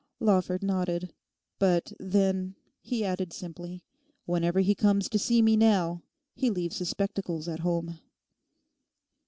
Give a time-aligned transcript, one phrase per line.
[0.19, 1.13] Lawford nodded.
[1.59, 3.83] 'But then,' he added simply,
[4.25, 6.01] 'whenever he comes to see me now
[6.33, 7.99] he leaves his spectacles at home.